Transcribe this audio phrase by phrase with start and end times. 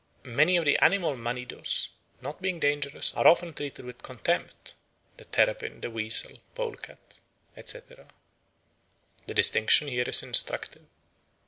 [0.39, 1.89] Many of the animal manidos,
[2.21, 4.73] not being dangerous, are often treated with contempt
[5.17, 7.19] the terrapin, the weasel, polecat,
[7.55, 8.07] etc."
[9.27, 10.87] The distinction is instructive.